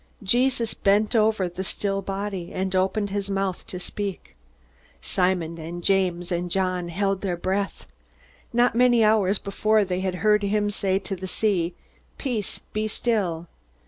Jesus 0.23 0.73
bent 0.73 1.15
over 1.15 1.47
the 1.47 1.63
still 1.63 2.01
body, 2.01 2.51
and 2.51 2.75
opened 2.75 3.11
his 3.11 3.29
mouth 3.29 3.67
to 3.67 3.79
speak. 3.79 4.35
Simon 4.99 5.59
and 5.59 5.83
James 5.83 6.31
and 6.31 6.49
John 6.49 6.87
held 6.87 7.21
their 7.21 7.37
breath. 7.37 7.85
Not 8.51 8.73
many 8.73 9.03
hours 9.03 9.37
before, 9.37 9.85
they 9.85 9.99
had 9.99 10.15
heard 10.25 10.41
him 10.41 10.71
say 10.71 10.97
to 10.97 11.15
the 11.15 11.27
sea, 11.27 11.75
"Peace, 12.17 12.57
be 12.73 12.87
still." 12.87 13.47